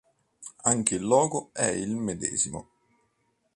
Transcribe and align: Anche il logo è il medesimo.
Anche 0.63 0.95
il 0.95 1.03
logo 1.03 1.51
è 1.53 1.65
il 1.67 1.95
medesimo. 1.95 2.69